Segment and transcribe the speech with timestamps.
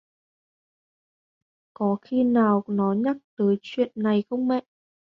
[1.73, 4.61] Có khi nào nó nhắc tới chuyện này không mẹ